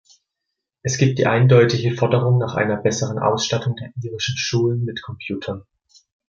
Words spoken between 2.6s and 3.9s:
besseren Ausstattung